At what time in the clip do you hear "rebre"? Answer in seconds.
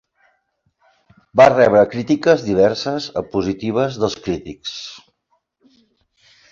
1.51-1.83